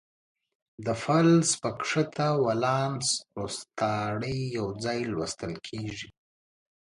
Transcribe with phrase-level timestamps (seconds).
[0.85, 3.07] د فلز په ښکته ولانس
[3.37, 6.09] روستاړي یو ځای لوستل کیږي.